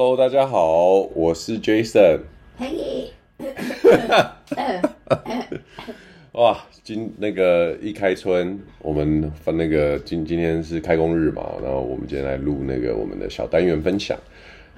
[0.00, 2.20] Hello，大家好，我是 Jason。
[2.56, 3.10] 嘿，
[6.34, 14.16] 哇，今那个一开春，我们分那个今今天是开工日嘛，然后我们今天来录那个我们的小单元分享。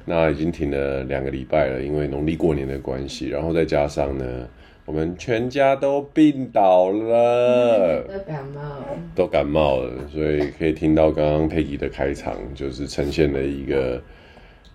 [0.06, 4.48] 那已经停了两个礼拜了，因为农历过年的关系，然后再加上呢，
[4.86, 14.02] 我们全家都病倒了，都感冒了，都感冒了，所以可以听到刚刚 Peggy 的开场，就是呈现了一个。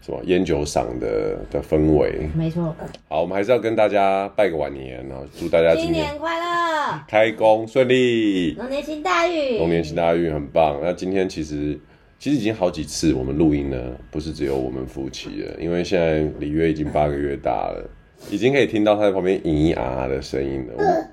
[0.05, 2.29] 什么烟酒嗓的的氛围？
[2.35, 2.75] 没错。
[3.09, 10.79] 好，我们还是要跟大家拜个晚年，然后祝大家新年快乐，开工顺利，龙年行大运，龙年行大运很棒。
[10.83, 11.79] 那今天其实
[12.19, 17.89] 其实已经好几次我们录音呢，不是只有我们夫妻了，因为现在李月已经八个月大了，
[18.29, 21.09] 已经可以听到他在旁边咿咿啊啊的声音了。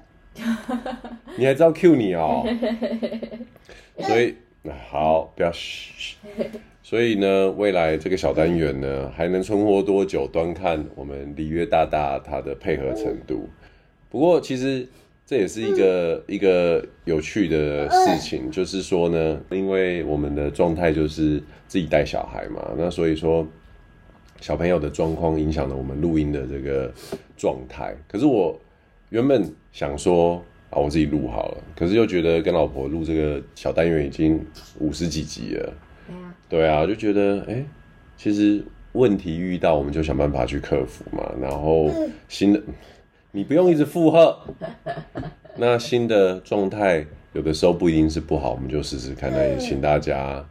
[1.36, 2.44] 你还知道 cue 你哦？
[4.00, 4.34] 所以
[4.90, 6.16] 好，不要嘘。
[6.92, 13.48] 所以呢，未来这个小单元呢，还能存活多久，端看我们里约大大他的配合程度。
[14.10, 14.86] 不过，其实
[15.24, 23.48] 这也是一个一个有趣的事情，就是说呢，因为我们的状态就是自己带小孩嘛，那所以说
[24.42, 26.92] 小朋友的状况影响了我们录音的这个
[27.38, 27.96] 状态。
[28.06, 28.60] 可是我
[29.08, 30.34] 原本想说
[30.68, 34.38] 啊，我自己录好了，可是又觉得跟老婆录这个小单元已经
[34.78, 35.72] 五十几集了。
[36.53, 37.64] 对啊，就觉得哎，
[38.14, 41.33] 其实问题遇到我们就想办法去克服嘛。
[41.41, 41.91] 然后
[42.28, 42.61] 新的，
[43.31, 44.36] 你不用一直附和。
[45.56, 49.33] 那新的状态有的时候不一定是不好，我们就试试看。
[49.33, 50.47] 那也请大家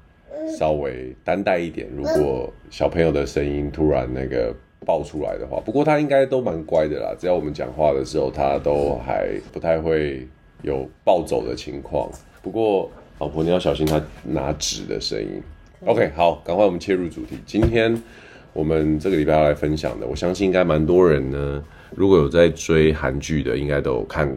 [0.57, 1.87] 稍微担待一点。
[1.95, 4.51] 如果小朋友的声音突然那个
[4.83, 7.13] 爆出来的话，不过他应该都蛮乖的啦。
[7.15, 10.27] 只要我们讲话的时候，他都还不太会
[10.63, 12.09] 有暴走的情况。
[12.41, 15.39] 不过老婆你要小心他拿纸的声音。
[15.83, 17.39] OK，好，赶快我们切入主题。
[17.43, 17.99] 今天
[18.53, 21.63] 我们这个礼拜要来分享的，我相信应该蛮多人呢，
[21.95, 24.31] 如果有在追韩剧的，应该都有看，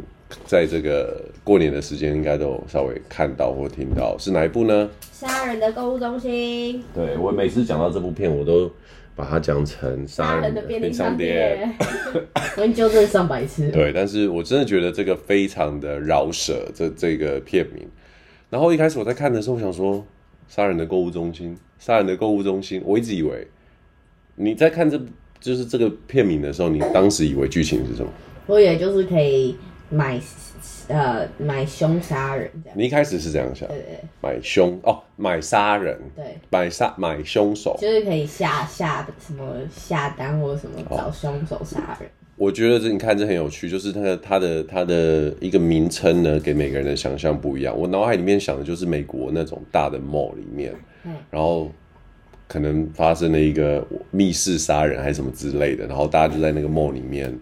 [0.46, 4.88] 在这个过年的时间，应该都有稍微看到或听到，是哪一部呢？
[5.12, 6.82] 杀人的购物中心。
[6.94, 8.72] 对，我每次讲到这部片，我都
[9.14, 11.76] 把它讲成杀人的便利商店。
[12.56, 13.70] 我已经纠正上百次。
[13.70, 17.86] 对，但是我真的觉得这个非常的饶舌，这这个片名。
[18.48, 20.02] 然后一开始我在看的时候，我想说。
[20.48, 22.82] 杀人的购物中心，杀人的购物中心。
[22.84, 23.46] 我一直以为
[24.36, 25.00] 你在看这
[25.40, 28.10] 就是这个片名的时候，你当时以为剧情是什么？
[28.46, 29.56] 我以为就是可以
[29.90, 30.20] 买
[30.88, 32.78] 呃买凶杀人这样。
[32.78, 33.68] 你一开始是这样想？
[33.68, 42.08] 对对，对，买凶哦，买杀人，对，买杀买凶手，就是可以下下什么下单或什么找凶手杀人。
[42.36, 47.78] 我觉得这你看这很有趣，就是它的它的它的一个名称呢，给每个人的想象不一样。
[47.78, 50.74] 我脑海里面想的就是美国那种大的 mall 里面，
[51.30, 51.70] 然后
[52.48, 57.32] 可能发生了一个密室杀人还是什么之类的，然后大家就在那个 mall 里面，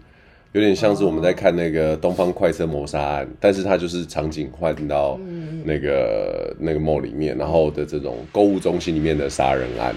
[0.51, 5.19] 有点像是我们在看那个《东方快车谋杀案》，但是它就是场景换到
[5.65, 9.95] 那个那个 mall 里面，然后的这种购物中心里面的杀人案，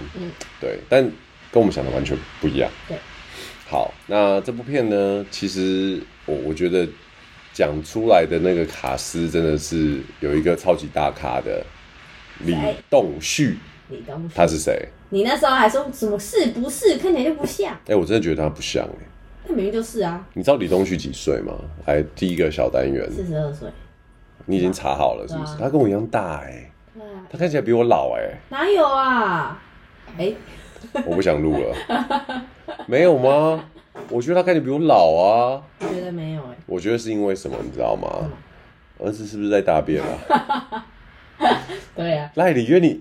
[0.59, 1.03] 对，但
[1.53, 2.97] 跟我们想的完全不一样，对。
[3.69, 5.27] 好，那这部片呢？
[5.29, 6.87] 其实我我觉得
[7.53, 11.65] 讲出来的那个卡斯真的是有一个超级大咖的
[12.45, 12.57] 李
[12.89, 13.59] 栋旭。
[13.89, 14.89] 李栋旭，他是谁？
[15.11, 16.97] 你那时候还说什么是不是？
[16.99, 17.73] 看起来就不像。
[17.73, 19.49] 哎、欸，我真的觉得他不像哎、欸。
[19.49, 20.25] 他明明就是啊。
[20.35, 21.53] 你知道李栋旭几岁吗？
[21.85, 23.11] 还，第一个小单元。
[23.11, 23.69] 四十二岁。
[24.45, 25.53] 你已经查好了是不是？
[25.55, 26.73] 啊、他跟我一样大哎、欸。
[26.95, 27.27] 对啊。
[27.29, 28.39] 他看起来比我老哎、欸。
[28.49, 29.61] 哪有啊？
[30.19, 30.37] 哎、欸。
[31.05, 31.77] 我不想录了。
[32.87, 33.65] 没有吗？
[34.11, 35.63] 我觉得他看起来比我老啊。
[35.81, 36.57] 我觉得没有哎、欸。
[36.67, 38.31] 我觉得是因为什么，你知道吗？
[38.99, 40.87] 儿子是不是在大便啊？
[41.97, 42.33] 对呀、啊。
[42.35, 43.01] 赖李约你。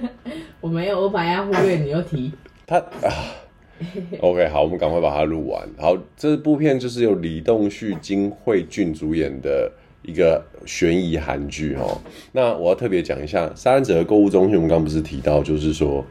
[0.60, 2.32] 我没有，我把人家忽略，你又提。
[2.66, 3.36] 他啊。
[4.20, 5.68] OK，好，我们赶快把它录完。
[5.78, 9.70] 好，这部片就是由李栋旭、金惠俊主演的
[10.02, 12.00] 一个悬疑韩剧哦。
[12.32, 16.04] 那我要特别讲一下《杀人者的购物中心》，我们刚刚不是提到，就是说。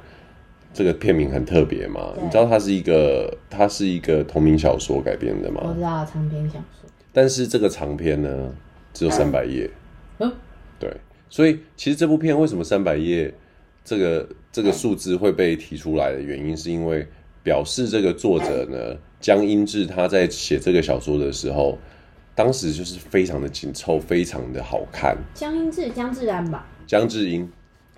[0.72, 2.14] 这个片名很特别嘛？
[2.22, 5.62] 你知道它是一个，它是一个同名小说改编的吗？
[5.66, 8.54] 我知道长篇小说，但是这个长篇呢，
[8.94, 9.70] 只有三百页。
[10.20, 10.32] 嗯，
[10.80, 10.96] 对，
[11.30, 13.34] 所以其实这部片为什么三百页
[13.84, 17.06] 这个这个数字会被提出来的原因，是因为
[17.42, 21.78] 表示这个作者呢，江英志他在写这个小说的时候，
[22.36, 25.18] 当时就是非常的紧凑，非常的好看。
[25.34, 26.68] 江英志，江志安吧？
[26.86, 27.50] 江志英，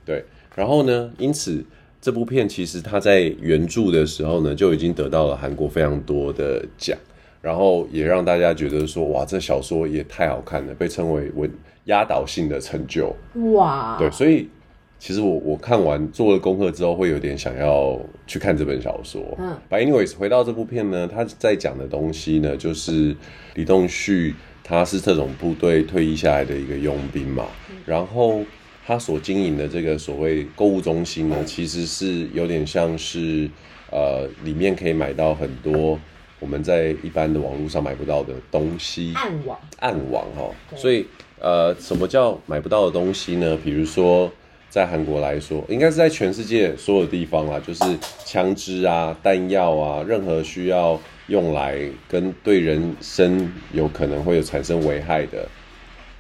[0.06, 0.24] 对，
[0.56, 1.64] 然后呢，因此。
[2.02, 6.98] 这部片其实它在原著的时候呢，就已经得到了韩国非常多的奖，
[7.42, 11.50] 然后也让大家觉得说，哇，这小说也太好看了，被称为文
[11.86, 13.16] 压倒性的成就。
[13.54, 14.50] 哇，对，所以
[14.98, 19.22] 其实我我看完做了功课之后，会有点想要去看这本小说。
[19.40, 23.16] 嗯，But anyways，回到这部片呢，他在讲的东西呢，就是
[23.54, 24.34] 李栋旭
[24.64, 28.42] 他是特种部队退役下来的一个佣兵嘛，嗯、然后
[28.92, 33.50] 他所经营的这个所谓购物中心呢，其实是有点像是
[33.90, 35.98] 呃，里面可以买到很多。
[36.42, 41.06] 我们在一般的网络上买不到的东西，暗网，暗网哈，所以
[41.40, 43.58] 呃，什么叫买不到的东西呢？
[43.64, 44.30] 比如说
[44.70, 47.84] 在韩国来说，应该是在全世界所有地方啦，就是
[48.26, 51.80] 枪支啊、弹药啊，任何需要用来
[52.10, 55.48] 跟对人身有可能会有产生危害的。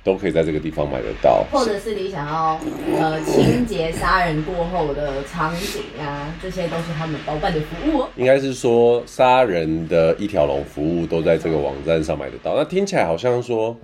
[0.03, 2.59] 都可以在这个地方买得到，或者是你想要
[2.99, 8.05] 呃清洁杀人过后的场景啊，这些都是他们包办的服务。
[8.15, 12.55] 应该是说杀人的一条龙服务都在这个网站上买得到。
[12.55, 13.77] 那听起来好像说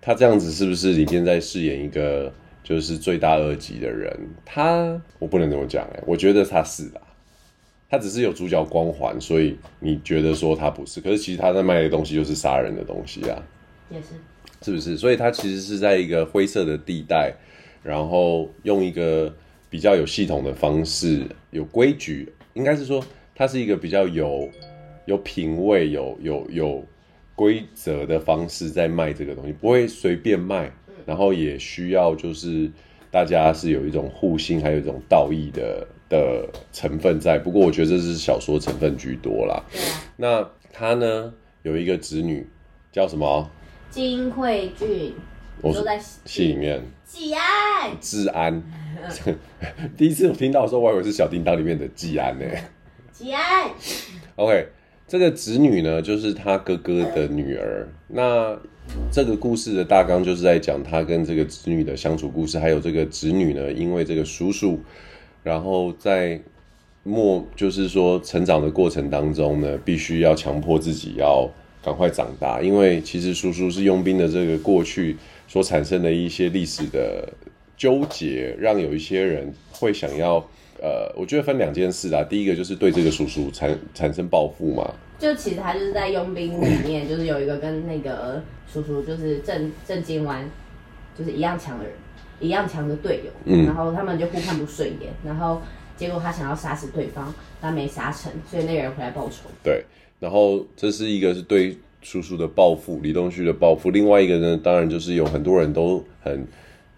[0.00, 2.32] 他这样子是不是里面在饰演一个
[2.64, 4.12] 就是罪大恶极的人？
[4.44, 7.00] 他我不能这么讲哎，我觉得他是吧，
[7.88, 13.40] 他只是有主角光环，所以你觉得说他不是，可是其实他在卖的东西就是杀人的东西啊，
[13.90, 14.08] 也是。
[14.62, 14.96] 是不是？
[14.96, 17.32] 所以它其实是在一个灰色的地带，
[17.82, 19.32] 然后用一个
[19.70, 23.04] 比较有系统的方式、有规矩，应该是说
[23.34, 24.48] 它是一个比较有
[25.04, 26.84] 有品味、有有有
[27.34, 30.72] 规则的方式在卖这个东西，不会随便卖，
[31.04, 32.70] 然后也需要就是
[33.10, 37.38] 大家是有一种互信，还有一种道义的的成分在。
[37.38, 39.62] 不过我觉得这是小说成分居多啦。
[40.16, 41.32] 那他呢
[41.62, 42.46] 有一个侄女
[42.90, 43.50] 叫什么？
[43.90, 45.14] 金惠俊，
[45.62, 48.62] 我说在戏里面，季安，治安。
[49.96, 52.44] 第一次我听到的时候，我以为是小叮当里面的季安呢。
[53.12, 53.70] 季安
[54.34, 54.68] ，OK，
[55.08, 57.88] 这个侄女呢，就是他哥哥的女儿。
[58.08, 58.58] 那
[59.10, 64.80] 这个故事的大纲就是在讲他跟这个侄女的相处故事，还有这个侄女呢，因为这个叔叔，
[65.42, 66.40] 然后在
[67.02, 71.48] 末就是说成长的过程当中呢，必须要强迫自己要。
[71.86, 75.16] 赶快长大，因为其实叔叔是佣兵的这个过去
[75.46, 77.28] 所产生的一些历史的
[77.76, 80.38] 纠结，让有一些人会想要，
[80.82, 82.24] 呃，我觉得分两件事啦。
[82.24, 84.94] 第一个就是对这个叔叔产产生报复嘛。
[85.16, 90.44] 就其实他就是在佣兵里面，就是有一个跟那个叔叔就是郑郑金湾
[91.16, 91.92] 就是一样强的人，
[92.40, 95.62] 一样强的队友，嗯，然后他们就互看不顺眼，然后
[95.96, 99.48] 结果他想要杀死对方，但没杀成，所以那个人回来报仇。
[99.62, 99.84] 对。
[100.18, 103.90] 然后这是一个是对叔叔的报复，李东旭的报复。
[103.90, 106.46] 另外一个呢，当然就是有很多人都很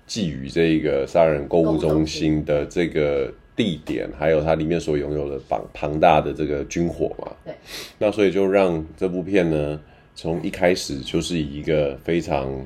[0.07, 7.33] 觊觎这个杀人购物中心的这个地点，还有它里面所拥有的庞庞大的这个军火嘛。
[7.45, 7.55] 对。
[7.99, 9.81] 那所以就让这部片呢，
[10.15, 12.65] 从一开始就是以一个非常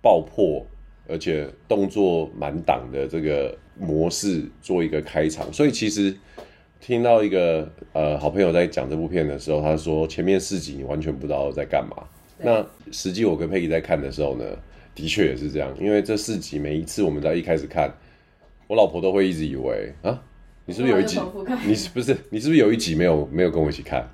[0.00, 0.64] 爆破，
[1.08, 5.52] 而且动作满档的这个模式做一个开场。
[5.52, 6.14] 所以其实。
[6.84, 11.96] 听到一个呃好朋友在讲这部片的时候，他说前面四集你完全不知道在干嘛。
[12.38, 14.44] 那实际我跟佩奇在看的时候呢，
[14.92, 17.88] 的确也是这样，因为这四集每一次我们在一开始看，
[18.66, 20.20] 我老婆都会一直以为啊，
[20.66, 21.20] 你是不是有一集？
[21.64, 24.10] 你是不是你是不是有一集没有没有跟我一起看？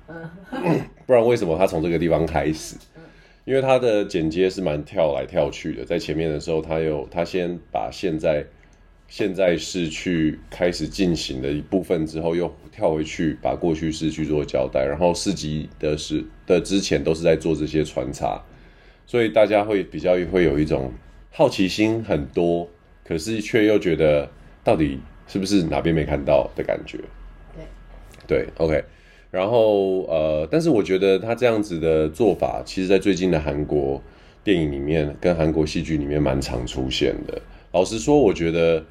[1.07, 2.75] 不然为什么他从这个地方开始？
[3.45, 8.45] 因为他的剪接是蛮跳来跳去的，在前面的时候，他有他先把现在。
[9.11, 18.39] 现在是去开始进行的一部分之后，又跳回去把过去式去做交代，然后四级的是的之前都是在做这些穿插，
[19.07, 20.93] 所以大家会比较会有一种
[21.31, 22.69] 好奇心很多，
[23.03, 24.29] 可是却又觉得
[24.63, 26.99] 到底是不是哪边没看到的感觉？
[28.27, 28.83] 对，对，OK，
[29.31, 33.99] 然后呃，但是我觉得他这样子的做法，其实在最近的韩国
[34.43, 37.41] 电影里面跟韩国戏剧里面蛮常出现的。
[37.71, 38.85] 老实说，我觉得。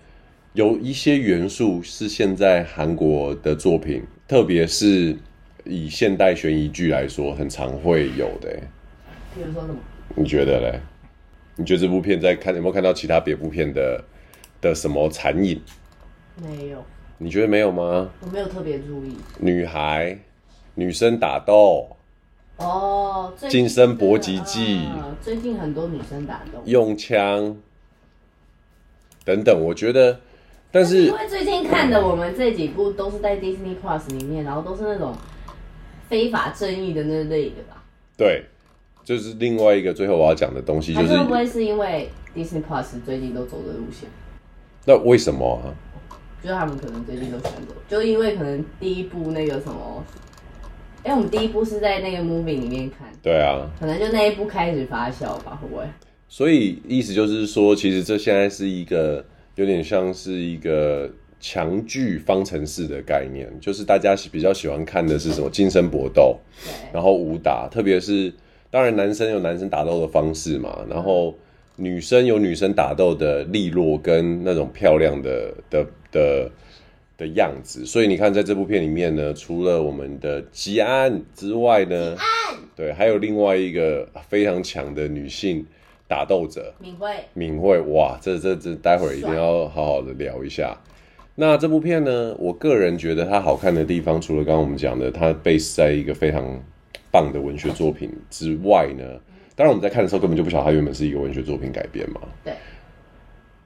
[0.58, 5.16] 有一些元素是现在韩国的作品，特别是
[5.62, 8.58] 以现代悬疑剧来说，很常会有的。
[9.32, 9.76] 比如说什么？
[10.16, 10.80] 你觉得嘞？
[11.54, 14.02] 你觉得这部片在看有没有看到其他别部片的
[14.60, 15.62] 的什么残影？
[16.42, 16.84] 没有。
[17.18, 18.10] 你觉得没有吗？
[18.20, 19.16] 我没有特别注意。
[19.38, 20.18] 女孩、
[20.74, 21.96] 女生打斗。
[22.56, 23.32] 哦。
[23.48, 24.88] 近身搏击技。
[25.22, 26.60] 最近很多女生打斗。
[26.64, 27.56] 用枪。
[29.24, 30.18] 等等，我觉得。
[30.70, 35.16] 但是因为最近看的我们这几部都是在 Disney Plus 里面，然后都是那种
[36.08, 37.82] 非法正义的那类的吧？
[38.18, 38.44] 对，
[39.02, 44.10] 就是另外一个最后我要讲的东西，就是会不会是因为 Disney Plus 最近都走的路线？
[44.84, 45.72] 那为什么啊？
[46.42, 50.04] 就是他们可能最近都选择，就因为可能第一部那个什么，
[51.02, 55.84] 哎，我们第一部是在那个 movie 里面看，对啊，可能就那一部开始发酵吧，会不会？
[56.28, 59.24] 所以意思就是说，其实这现在是一个。
[59.58, 61.10] 有点像是一个
[61.40, 66.38] 强剧方程式的概念，就是大家比较喜欢看的是什么精神搏斗，
[66.92, 68.32] 然后武打，特别是
[68.70, 71.36] 当然男生有男生打斗的方式嘛，然后
[71.74, 76.48] 女生有女生打斗的利落跟那种漂亮的的的
[77.16, 82.16] 的样子，所以你看在这部片里面呢，除了我们的吉安之外呢，
[82.76, 85.66] 对，还有另外一个非常强的女性。
[86.08, 90.74] 打斗者敏慧，敏慧，哇，这这这，待会儿一定要好好的聊一下。
[91.34, 96.42] 那这部片呢，我个人觉得它好看的地方，除了刚刚我们讲的，它 base 在一个非常
[97.12, 99.04] 棒的文学作品之外呢，
[99.54, 102.22] 当然我们在看的时候根本就不晓得它原本是一个文学作品改编嘛。
[102.42, 102.54] 对。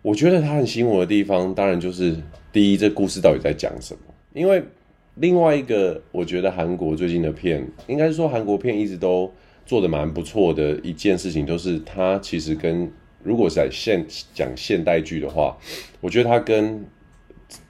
[0.03, 2.17] 我觉得它很吸引我的地方，当然就是
[2.53, 4.01] 第一，这故事到底在讲什么？
[4.35, 4.61] 因为
[5.15, 9.33] 另外一个，我觉得韩国最近的片，应该是说韩国片一直都。
[9.65, 12.91] 做的蛮不错的一件事情，就是它其实跟
[13.23, 14.05] 如果在现
[14.35, 15.57] 讲现代剧的话，
[16.01, 16.85] 我觉得它跟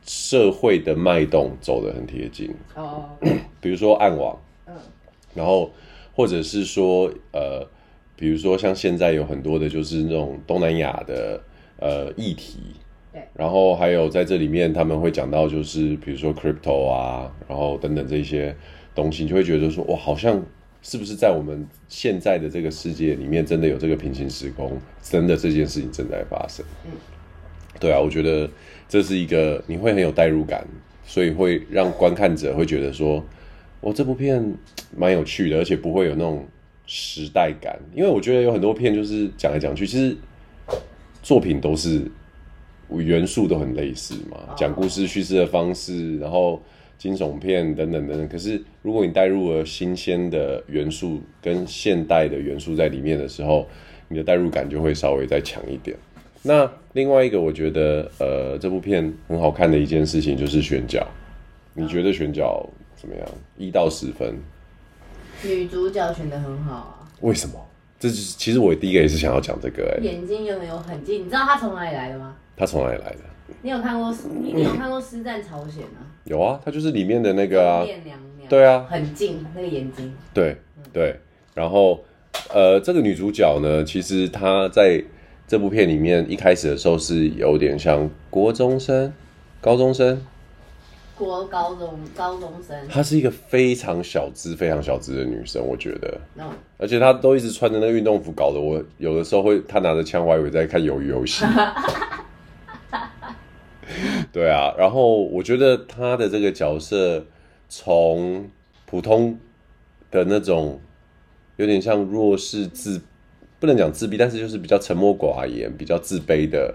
[0.05, 2.51] 社会的脉动走得很贴近。
[2.75, 3.11] 哦，
[3.61, 4.75] 比如说暗网，嗯，
[5.35, 5.71] 然后
[6.15, 7.67] 或者是说呃，
[8.17, 11.41] 比如说像现在有很多的就是那种东南亚的
[11.79, 12.59] 呃议题，
[13.13, 18.57] 对，然后还有在这里面他们会讲到就是比如说 crypto 啊，然后等等这些
[18.95, 20.43] 东西，你就会觉得说哇，好像。
[20.83, 24.77] 是不是在我们现在的这个世界里面，真的有这个平行时空？
[25.01, 26.67] 真的这件事情正在发生？
[26.85, 26.91] 嗯，
[27.79, 28.51] 对啊，我觉得
[28.89, 30.67] 这是一个你会很有代入感，
[31.05, 33.25] 所以会让观看者会觉得说，
[33.81, 34.45] 我这部片
[34.97, 36.45] 蛮有趣的，而且不会有那种
[36.87, 37.79] 时代感。
[37.95, 40.17] 因为我觉得有很多片就是讲来讲去，其实
[41.23, 42.11] 作品都是
[42.91, 46.61] 元素都很类似嘛，讲故事叙事的方式，然后。
[47.03, 53.67] 惊悚片等等等等，可是如果你带入了新鲜的元素跟现代的元素在里面的时候，
[54.07, 55.97] 你的代入感就会稍微再强一点。
[56.43, 61.05] 那另外一个，我觉得呃，这部片很好看的一件事情就是选角。
[61.75, 63.29] 你觉得选角怎么样？
[63.59, 64.37] 一到十分？
[65.43, 67.11] 女主角选得很好啊。
[67.23, 67.55] 为什么？
[67.99, 70.09] 这就是其实我第一个也是想要讲这个哎、欸。
[70.09, 71.23] 眼睛有没有很近？
[71.23, 72.37] 你知道她从哪里来的吗？
[72.57, 73.32] 她从哪里来的？
[73.61, 74.15] 你有看过？
[74.41, 76.07] 你你有看过《师战朝鲜》吗？
[76.25, 77.85] 有啊，他就是里面的那个啊。
[77.85, 78.19] 娘娘
[78.49, 80.13] 对啊，很近那个眼睛。
[80.35, 80.57] 对
[80.93, 81.17] 对，
[81.55, 82.03] 然后
[82.53, 85.03] 呃，这个女主角呢，其实她在
[85.47, 89.13] 这部片里面一开始的时候是有点像国中生、
[89.61, 90.21] 高中生。
[91.17, 92.77] 国高中高中生。
[92.89, 96.21] 她是一个非常小资、非常小资的女生，我觉得。
[96.35, 96.51] No.
[96.79, 101.45] 而且她都一直穿着那个运动服，搞得我有的时候会，她拿着枪，我还以为在看鱿鱼游戏。
[104.33, 107.23] 对啊，然后我觉得他的这个角色
[107.69, 108.49] 从
[108.87, 109.39] 普通
[110.11, 110.81] 的那种
[111.57, 113.01] 有点像弱势自，
[113.61, 116.75] 不能讲自闭，但是就是比较沉默寡言、比较自卑的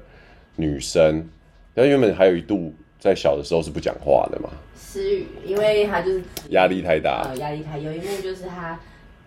[0.56, 1.28] 女生。
[1.76, 7.80] 她原本还有一度在小的时候是不讲话的嘛，思雨，因为她就是压力太大，呃，压力太。
[7.80, 8.80] 有一幕就是她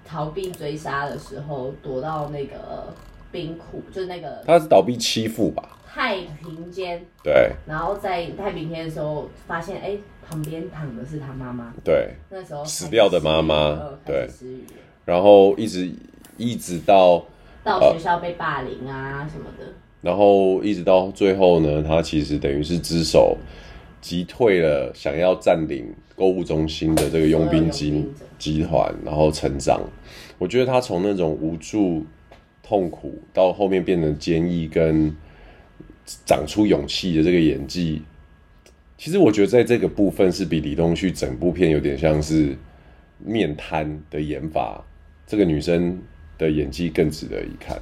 [0.05, 2.95] 逃避追杀的时候，躲到那个
[3.33, 5.77] 冰库，就是那个他是倒闭七副吧。
[5.93, 9.97] 太平间，对，然后在太平间的时候，发现哎，
[10.29, 14.29] 旁边躺的是他妈妈，对，那时候死掉的妈妈，对，
[15.05, 15.91] 然后一直
[16.37, 17.25] 一直到
[17.65, 23.37] 到学校被霸凌啊什么的，然后一直到最后呢，他其实等于是只手
[24.01, 28.09] 击退了想要占领购物中心的这个佣兵集
[28.39, 29.81] 集团，然后成长。
[30.39, 32.07] 我觉得他从那种无助、
[32.71, 35.13] 痛苦到后面变成坚毅跟。
[36.27, 38.03] 长出勇气的这个演技，
[38.99, 42.57] 其实我觉得在这个部分是比李东旭整部片有点像是
[43.19, 44.85] 面瘫的演法，
[45.25, 46.03] 这个女生
[46.37, 47.81] 的演技更值得一看。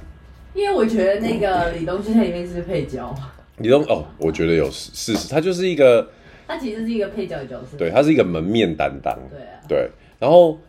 [0.53, 3.15] 因为我觉得那个李东旭在里面是配角。
[3.57, 6.07] 李东哦，我觉得有事实，他就是一个，
[6.47, 9.89] 他其实是一个配角的角色，对，他是一个门面担当，对啊，对。
[10.19, 10.59] 然后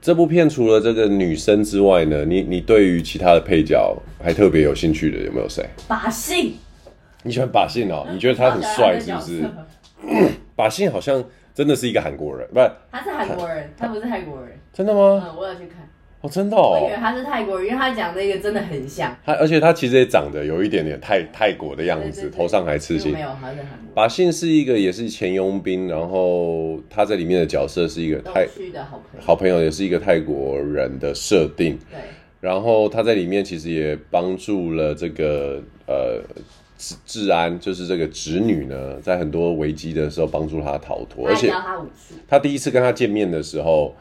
[0.00, 5.64] 这部片除了这个女生之外呢，你你对于其他的配角还特别有兴趣的有没有谁？
[5.88, 6.54] 把信。
[7.22, 8.06] 你喜欢把信哦？
[8.12, 9.44] 你觉得他很帅是不是？
[10.54, 11.22] 把信好像
[11.54, 12.70] 真的是一个韩国人，不是？
[12.90, 14.50] 他是韩国人，他不是泰国人。
[14.72, 15.22] 真的吗？
[15.26, 15.88] 嗯，我要去看。
[16.24, 16.80] 哦，真的哦。
[16.80, 19.14] 我以为他是泰国人，因为他讲那个真的很像。
[19.26, 23.12] 他而且他其实也长得有一点点泰泰国的样子，对对对，头上还刺青。
[23.12, 23.94] 没有，他是韩国。
[23.94, 31.78] 把信是一个也是前佣兵，然后他在里面的角色是一个泰的好朋友，好朋友也是一个泰国人的设定。
[31.90, 32.00] 对。
[32.40, 36.22] 然后他在里面其实也帮助了这个呃。
[36.76, 41.50] 治治安就是这个侄女呢，在很多危机的时候帮助他逃脱，而且
[42.28, 43.94] 他第一次跟他见面的时候，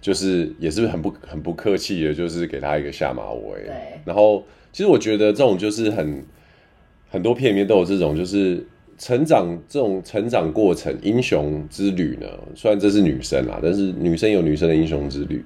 [0.00, 3.60] 就是也是很不很不客气的，就是给他一个下马威。
[3.64, 4.42] 对，然后
[4.72, 6.24] 其实我觉得这种就是很
[7.10, 8.66] 很多片里面都有这种，就是
[8.96, 12.26] 成长这种成长过程英雄之旅呢。
[12.54, 15.44] 虽然这是女生啊，但是女生有女生的英雄之旅，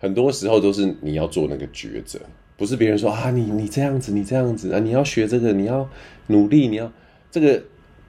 [0.00, 2.18] 很多时候都是你要做那个抉择，
[2.56, 5.88] 不是别人说啊，你你这样子，你这样子啊，你要学这个，你要
[6.26, 6.92] 努力，你要
[7.30, 7.62] 这个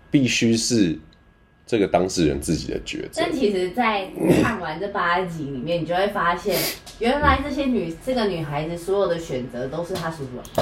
[0.09, 0.97] 必须是。
[1.67, 3.21] 这个当事人自己的抉择。
[3.21, 4.09] 但其实，在
[4.41, 6.57] 看完这八集里面，你就会发现，
[6.99, 10.61] 原来这些女这个女孩子所有的选择都是她叔叔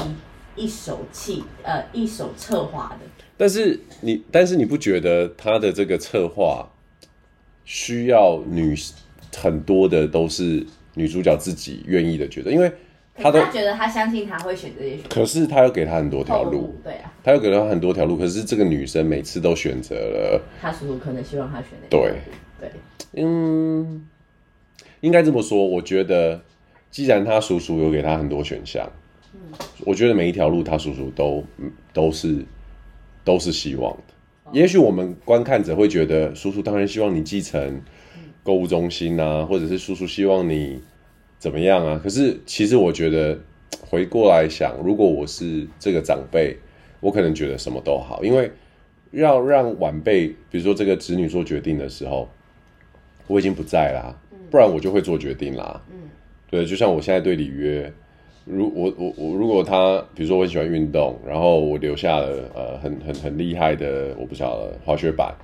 [0.56, 3.24] 一一手气呃一手策划的。
[3.36, 6.68] 但是你，但是你不觉得她的这个策划
[7.64, 8.76] 需要女
[9.34, 12.50] 很多的都是女主角自己愿意的抉择？
[12.50, 12.70] 因为。
[13.18, 20.42] 他都他觉得他相信他会选这些选择，可是他又给他很多条路，对啊，他又给了他很多条路，可是这个女生每次都选择了。
[20.60, 22.14] 他叔叔可能希望他选的，对。
[22.60, 22.70] 对，
[23.12, 24.06] 嗯，
[25.00, 26.42] 应该这么说，我觉得
[26.90, 28.90] 既然他叔叔有给他很多选项，
[29.34, 29.40] 嗯，
[29.86, 31.44] 我觉得每一条路他叔叔都
[31.92, 32.44] 都是
[33.24, 34.14] 都是希望的。
[34.44, 37.80] 哦，也许我们观看者会觉得叔叔当然希望你继承
[38.42, 40.82] 购物中心啊，或者是叔叔希望你。
[41.38, 42.00] 怎么样啊？
[42.02, 43.38] 可是其实我觉得
[43.88, 46.56] 回过来想，如果我是这个长辈，
[47.00, 48.50] 我可能觉得什么都好，因为
[49.12, 52.28] 要让晚辈，比如说这个子女做决定的时候，
[53.28, 54.18] 我已经不在啦，
[54.50, 55.80] 不然我就会做决定啦。
[55.90, 56.08] 嗯，
[56.50, 57.92] 对，就像我现在对里约，
[58.44, 65.34] 如我我我如果他，比如说我很喜欢运动，然后我留下了呃很很很厉害的，我不晓得滑雪板，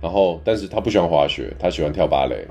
[0.00, 2.46] 然后但是他不喜欢滑雪，他喜欢跳芭蕾。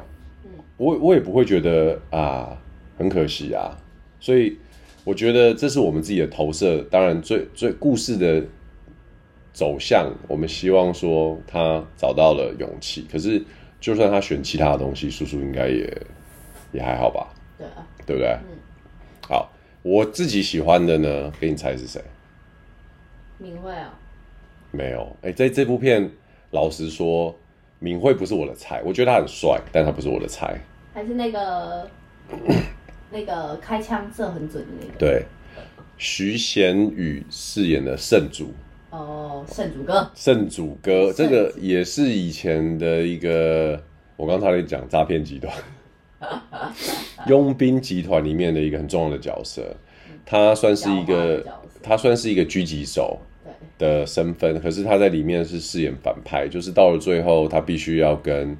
[0.77, 2.57] 我我也不会觉得啊
[2.97, 3.75] 很可惜啊，
[4.19, 4.57] 所以
[5.03, 6.81] 我觉得这是我们自己的投射。
[6.91, 8.43] 当然最，最最故事的
[9.53, 13.07] 走向，我们希望说他找到了勇气。
[13.11, 13.43] 可是，
[13.79, 16.01] 就算他选其他的东西，叔叔应该也
[16.71, 17.33] 也还好吧？
[17.57, 18.29] 对啊，对不对？
[18.29, 18.57] 嗯。
[19.27, 22.01] 好，我自己喜欢的呢，给你猜是谁？
[23.39, 23.97] 明慧啊？
[24.71, 25.15] 没有。
[25.21, 26.11] 哎，在这部片，
[26.51, 27.35] 老实说。
[27.79, 30.59] 敏慧不是我的菜，我觉得他很帅，但他不是我的菜。
[30.93, 31.87] 还是那个
[33.11, 34.93] 那个开枪射很准的那个。
[34.97, 35.25] 对，
[35.97, 38.51] 徐贤宇饰演的圣主。
[38.89, 40.09] 哦，圣主哥。
[40.15, 43.79] 圣主哥，这个也是以前的一个，
[44.15, 45.53] 我刚才在讲诈骗集团，
[47.27, 49.61] 佣兵集团里面的一个很重要的角色。
[50.25, 51.45] 他算是一个，
[51.83, 53.19] 他算是一个狙击手。
[53.77, 58.57] 的身份，可是他在里面是饰演反派，就是到了最后，他必须要跟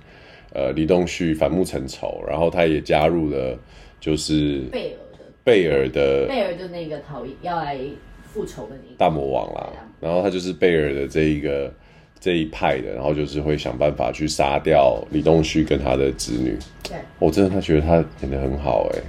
[0.54, 3.58] 呃李东旭反目成仇，然后他也加入了
[4.00, 7.78] 就是贝尔的贝尔的贝尔就那个讨厌要来
[8.24, 11.74] 复仇的那个大魔王啦，然后他就是贝尔的这一个
[12.20, 16.58] 这一派的，然后就是会想办法去杀掉李东旭跟他的子女。
[16.84, 19.04] 对，我真的他觉得他演的很好哎、欸，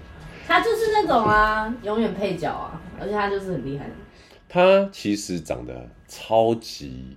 [0.47, 3.91] 他就是那种啊，永远配角啊，而且他就是很厉害的。
[4.49, 7.17] 他其实长得超级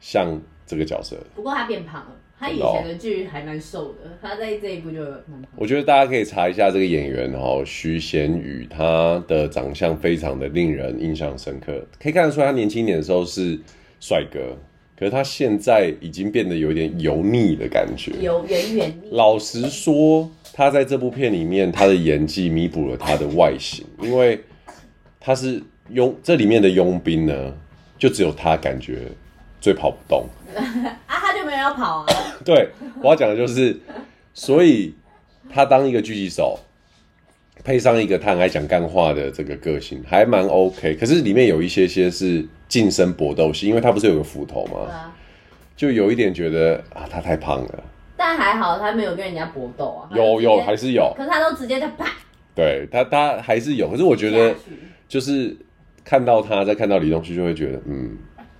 [0.00, 2.16] 像这个角色，不过他变胖了。
[2.38, 5.48] 他以前的剧还蛮瘦的，他在这一部就蛮胖。
[5.54, 13.56] 我觉得大家可以查一下这个演员哦，徐贤宇，他的长相非常的令人印象深刻，可以看得出来他年轻点的时候是
[14.00, 14.58] 帅哥，
[14.98, 19.00] 可是他现在已经变得有点油腻的感觉，油圆圆。
[19.12, 24.42] 老实说，他在这部片里面他的演技弥补了他的外形，因为
[25.20, 25.62] 他是。
[25.92, 27.54] 佣这里面的佣兵呢，
[27.98, 29.02] 就只有他感觉
[29.60, 32.06] 最跑不动 啊，他就没有要跑啊。
[32.44, 32.70] 对，
[33.02, 33.78] 我要讲的就是，
[34.34, 34.94] 所以
[35.50, 36.58] 他当一个狙击手，
[37.64, 40.96] 配上一个他很爱讲干话的这个个性，还蛮 OK。
[40.96, 44.90] 可是里面有一些些是近身搏斗戏，因为他不是有个斧头吗？
[44.90, 45.14] 啊、
[45.76, 47.84] 就有一点觉得啊，他太胖了。
[48.16, 52.06] 但还好他没有跟人家搏斗啊，有有还是有，可是他都直接在啪。
[52.54, 54.54] 对他他还是有，可是我觉得
[55.06, 55.56] 就是。
[56.04, 58.16] 看到他，再看到李东旭，就会觉得，嗯，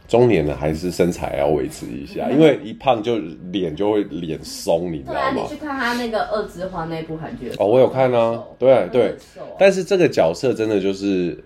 [0.07, 3.19] 中年了还是身材要维持一下，因为一胖就
[3.51, 5.21] 脸就会脸松，你知道吗？
[5.33, 9.15] 对啊，你去看他那个二之花那部韩剧哦，我有看啊，对对，
[9.59, 11.43] 但是这个角色真的就是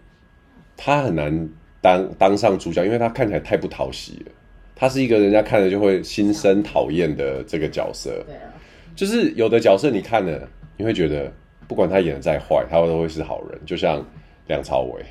[0.77, 1.49] 他很难
[1.81, 4.33] 当当上主角，因为他看起来太不讨喜了，
[4.75, 8.11] 他是一个人家看了就会心生讨厌的这个角色。
[8.27, 8.53] 对啊，
[8.95, 11.33] 就是有的角色你看了，你会觉得
[11.69, 14.05] 不管他演的再坏，他都会是好人，就像
[14.49, 15.05] 梁朝伟。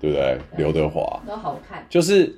[0.00, 0.38] 对不对？
[0.56, 2.32] 刘德华都好看，就是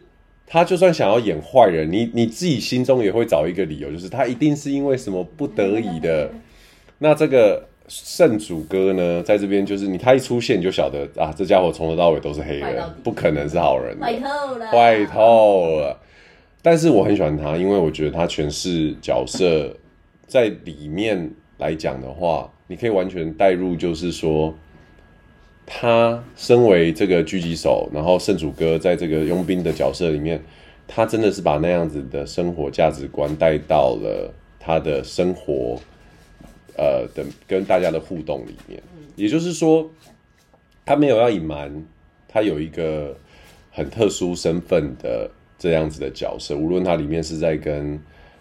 [0.46, 6.31] 他就算想要演坏人，你你自己心中也会找一个理由，就是他一定是因为什么不得已的。
[6.99, 16.01] 那这个圣主哥呢，在这边就是你他一出现你就晓得啊，这家伙从头到尾都是黑人，不可能是好人，坏透了，坏透了。
[16.62, 19.77] 但是我很喜欢他，因为我觉得他诠释角色
[20.27, 24.55] 在里面来讲的话，你可以完全带入，就是说。
[25.73, 30.43] 他身为这个狙击手，然后圣主哥在这个佣兵的角色里面，
[30.89, 35.81] 他真的是把那样子的生活价值观带到了他的生活，
[36.77, 38.83] 呃的跟大家的互动里面。
[39.15, 39.89] 也就是说，
[40.85, 41.71] 他没有要隐瞒，
[42.27, 43.17] 他有一个
[43.71, 47.93] 很特殊身份的这样子的角色，无论他里面是在跟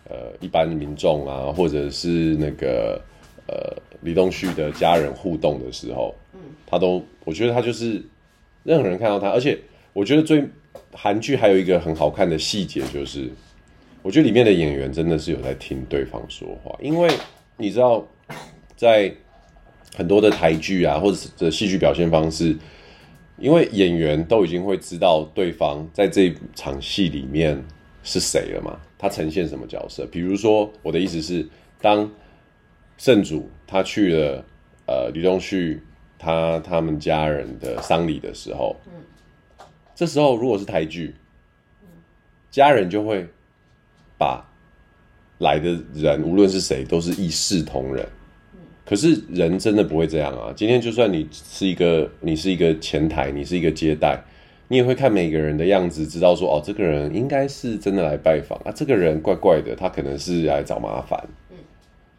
[0.09, 2.99] 呃一般民众啊，或者是那个
[3.49, 6.15] 呃李东旭的家人互动的时候。
[6.71, 7.99] 他都，我觉得他就是
[8.61, 9.57] 任何人看到他，而且
[9.91, 10.47] 我觉得最
[10.93, 13.27] 韩剧还有一个很好看的细节，就是
[14.03, 17.09] 我觉得里面的演员真的是有在听对方说话，因为
[17.57, 18.05] 你知道，
[18.75, 19.11] 在
[19.97, 22.55] 很多的台剧啊，或者是戏剧表现方式，
[23.39, 27.59] 因为演员都已经会知道对方在这场戏里面
[28.03, 30.05] 是谁了嘛，他呈现什么角色。
[30.11, 31.47] 比如说，我的意思是，
[31.81, 32.07] 当
[32.99, 34.45] 圣主他去了
[34.85, 35.81] 呃李东旭。
[36.21, 41.15] 他他们家人的丧礼的时候，嗯，这时候如果是台剧，
[42.51, 43.25] 家人就会
[44.17, 44.45] 把
[45.37, 48.05] 来的人无论是谁都是一视同仁，
[48.85, 50.51] 可是人真的不会这样啊！
[50.53, 54.21] 今天就算你是一个你是一个前台，你是一个接待，
[54.67, 61.29] 你也会看每个人的样子，知道说哦，这个人应该是真的来拜访啊，这个人怪怪的，他可能是来找麻烦。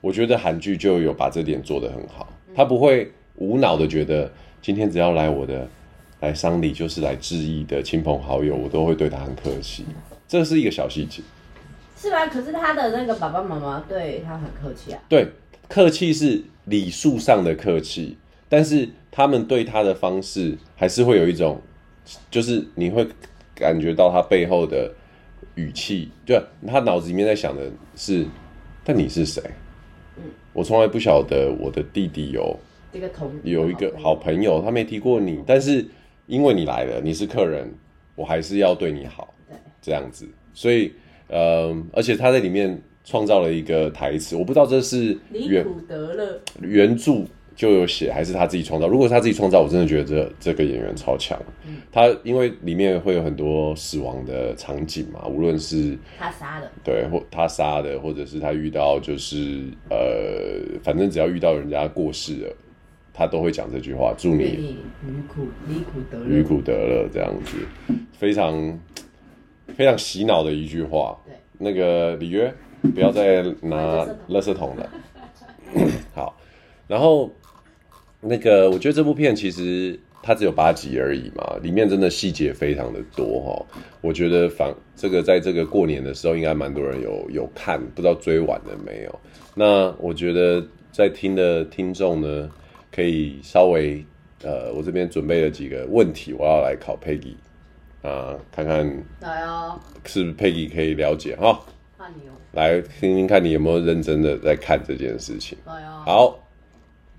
[0.01, 3.11] 我觉得韩剧就有把这点做得很好，他不会。
[3.37, 5.67] 无脑的觉得今天只要来我的
[6.21, 9.87] 来丧礼，就是来致意的亲朋好友，我都会对他很客气。
[10.29, 11.23] 这是一个小细节，
[11.97, 12.27] 是吧？
[12.27, 15.01] 可是他的那个爸爸妈妈对他很客气啊。
[15.09, 15.27] 对，
[15.69, 21.59] 客气是礼数上的客气，但是他们对他的方式还是会有一种，
[22.31, 23.09] 就是你会
[23.55, 24.93] 感觉到他背后的
[25.55, 28.27] 语气，对，他脑子里面在想的是，
[28.85, 29.43] 但你是谁？
[30.51, 32.57] 嗯，我从来不晓得我的弟弟有。
[32.93, 35.87] 这个同有一个好朋友，他没提过你，但是
[36.27, 37.73] 因为你来了，你是客人，
[38.17, 40.27] 我还是要对你好，对，这样子。
[40.53, 40.93] 所以，
[41.29, 45.65] 呃，而且他在里面创造了一个台词，我不知道这是原
[46.61, 48.89] 原著就有写，还是他自己创造。
[48.89, 51.39] 如果是他自己创造，我真的觉得这这个演员超强。
[51.67, 62.57] 嗯，他因为里面会有很多死亡的场景嘛，无论是他杀的，对，或他杀的，或者是他遇到就是呃，反正只要遇到人家过世了。
[63.13, 64.77] 他都会讲这句话，祝你离
[65.29, 67.59] 苦离苦得乐，离苦得乐这样子，
[68.13, 68.81] 非常
[69.77, 71.19] 非常洗脑的一句话。
[71.27, 72.51] 对，那个里约
[72.95, 74.89] 不要再拿垃圾桶了。
[76.15, 76.35] 好，
[76.87, 77.31] 然后
[78.21, 83.81] 那个我觉得这部片其实它只有八集而已嘛，里面真的细节非常的多哈。
[84.03, 89.21] 我觉得反这个在这个过年的时候，应该蛮多人有有看，不知道追完了没有？
[89.55, 92.51] 那我觉得在听的听众呢，
[92.93, 94.05] 可以稍微，
[94.43, 97.35] 呃，我这边准备了几个问题，我要来考 Peggy
[98.03, 98.87] 啊，看看
[99.21, 101.49] 来哦，是不是 Peggy 可以了解哈？
[101.49, 102.07] 哦，
[102.53, 105.57] 来听听看你有没有认真的在看这件事情。
[105.65, 106.49] 来哦，好，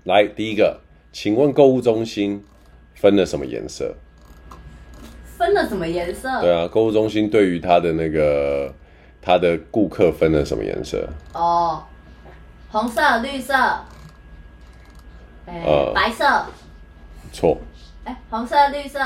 [0.04, 0.80] 来第一个，
[1.12, 2.42] 请问购物中心
[2.94, 3.94] 分了什么颜色？
[5.36, 6.40] 分了什么颜色？
[6.40, 8.72] 对啊，购物中心对于他的那个
[9.20, 11.06] 他的顾客分了什么颜色？
[11.34, 11.82] 哦，
[12.70, 13.54] 红色、绿色。
[15.46, 16.24] 欸、呃，白色，
[17.32, 17.58] 错。
[18.04, 18.98] 哎、红，色、绿色。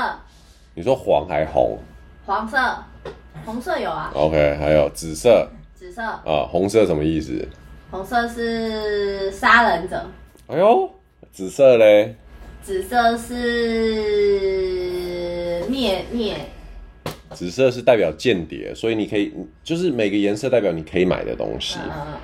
[0.75, 1.77] 你说黄还红？
[2.25, 2.57] 黄色，
[3.45, 4.11] 红色有啊。
[4.13, 5.49] OK，还有紫色。
[5.73, 6.01] 紫色。
[6.01, 7.45] 啊，红色什么意思？
[7.89, 10.05] 红色是杀人者。
[10.47, 10.89] 哎呦，
[11.37, 12.15] 紫色嘞？
[12.63, 13.35] 紫色是
[15.69, 16.33] 灭灭。
[17.29, 19.31] 紫色是代表间谍，所以你可以，
[19.63, 21.77] 就是每个颜色代表你可以买的东西。
[21.77, 22.19] 呃、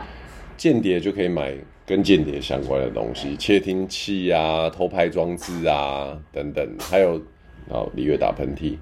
[0.58, 1.54] 间谍就可以买。
[1.86, 7.22] 跟间谍相关的东西，窃听器啊、偷拍装置啊等等，还有，
[7.70, 8.78] 然后里约打喷嚏，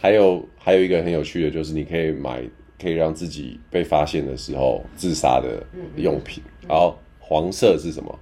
[0.00, 2.42] 还有还有一个很有趣的，就是你可以买
[2.82, 6.42] 可以让自己被发现的时候自杀的用品。
[6.66, 8.18] 然后黄色是什么？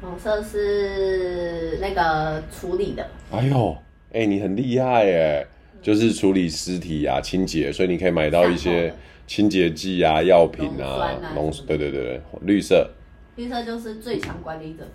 [0.00, 3.06] 黄色是那个处理的。
[3.30, 3.76] 哎呦，
[4.12, 5.46] 哎、欸，你很厉害耶，
[5.82, 8.92] 就是处理尸体啊、清洁，所以你可以买到一些
[9.26, 11.64] 清洁剂啊、药品啊、浓缩。
[11.66, 12.88] 对对对对，绿色。
[13.36, 14.86] 绿色就是最强管理者，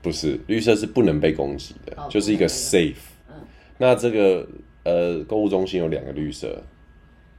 [0.00, 2.94] 不是绿色是不能被攻击的，哦、就是一个 safe。
[3.28, 3.34] 嗯，
[3.78, 4.46] 那这个
[4.84, 6.62] 呃购物中心有两个绿色，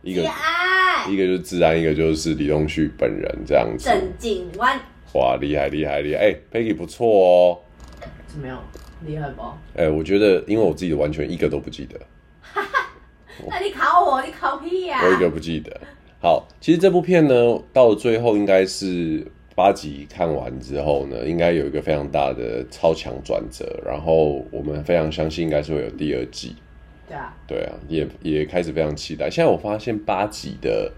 [0.01, 0.23] 一个
[1.09, 3.85] 一个就是治安，一个就是李东旭本人这样子。
[3.85, 4.77] 郑静湾，
[5.13, 6.21] 哇，厉害厉害厉害！
[6.21, 7.59] 哎、欸、Peggy 不错哦。
[8.27, 8.63] 怎么样？
[9.05, 9.41] 厉害不？
[9.75, 11.99] 哎、欸，我觉得因为我自己完全一个都不记得。
[12.41, 12.89] 哈哈，
[13.47, 15.07] 那你考我，你考屁呀、啊？
[15.07, 15.79] 我一个不记得。
[16.21, 19.25] 好，其实这部片呢，到了最后应该是。
[19.53, 26.55] 八集看完之后呢，应该有一个非常大的超强转折，然后我们非常相信应该是会有第二季。
[27.05, 29.29] 对啊，对啊，也也开始非常期待。
[29.29, 30.89] 现在我发现八集的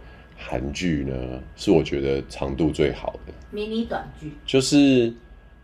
[0.45, 5.13] 韩剧呢，是我觉得长度最好的迷你短剧，就是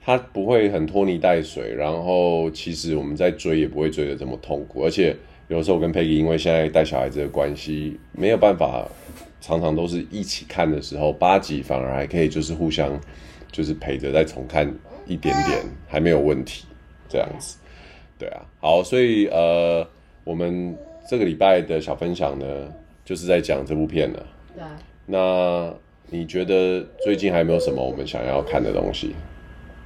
[0.02, 5.16] 它不会很拖泥带水，然后其实我们在追也不会追得这么痛苦，而且
[5.48, 8.88] 有时候我跟 Peggy 因为现在带小孩子的关系，没有办法。
[9.42, 13.00] 常常都是一起看的时候，八集反而还可以，就是互相
[13.54, 14.70] 就是陪着再重看
[15.08, 16.66] 一点点，还没有问题
[17.08, 17.58] 这样子。
[18.18, 19.88] 对啊，好，所以呃，
[20.26, 20.78] 我们
[21.10, 22.46] 这个礼拜的小分享呢，
[23.06, 24.26] 就是在讲这部片了。
[24.56, 24.64] 对。
[25.06, 25.74] 那
[26.10, 29.16] 你觉得最近还有没有什么我们想要看的东西？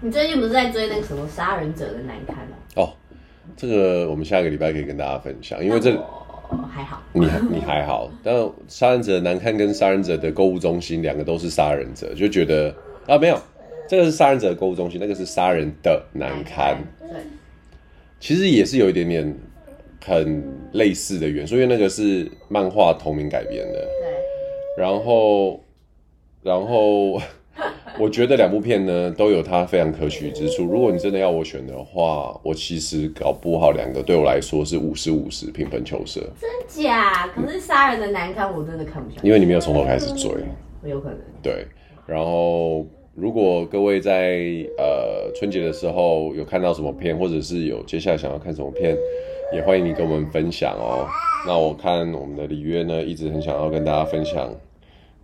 [0.02, 2.58] 你最近不是在追那个什么杀人者的难堪吗？
[2.76, 2.94] 哦，
[3.56, 5.98] 这个我们下个礼拜可以跟大家分享，因为这。
[6.72, 8.36] 还好，你你还好， 但
[8.68, 12.72] 杀人者的难堪跟杀人者的购物中心两个都是杀人者，就觉得
[13.08, 13.42] 啊没有，
[13.90, 16.78] 这个是杀人者的购物中心，那个是杀人的难堪。
[17.00, 17.10] 对，
[18.20, 19.36] 其实也是有一点点
[20.06, 23.80] 很类似的元素，因为那个是漫画同名改编的。
[24.02, 24.13] 对，
[24.78, 25.60] 然后
[26.42, 27.22] 然后。
[28.00, 30.66] 我觉得两部片呢都有它非常可取之处。
[30.66, 36.20] 如果你真的要我选的话，我其实搞不好两个对我来说是五十五十平分秋色。
[36.42, 37.28] 真假？
[37.28, 40.32] 可是杀人的难看我真的看不下去，因为你没有从头开始追。
[40.84, 41.20] 有可能。
[41.44, 41.68] 对，
[42.08, 42.84] 然后
[43.14, 44.40] 如果各位在
[44.80, 48.98] 呃春节的时候有看到什么片，或者是有接下来想要看什么片，
[49.54, 51.08] 也欢迎你跟我们分享哦。
[51.46, 54.50] 那我看我们的里约呢，一直很想要跟大家分享。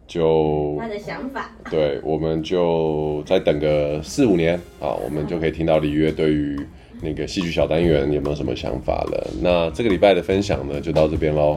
[0.07, 6.59] 就他的想法，对，我们就再等个四五年啊，我们就可以听到里约对于
[6.99, 9.27] 那个戏剧小单元有没有什么想法了。
[9.39, 11.55] 那这个礼拜的分享呢，就到这边喽。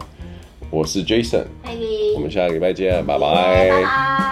[0.69, 2.15] 我是 Jason，Hey.
[2.15, 4.32] 我们下个礼拜见，拜拜。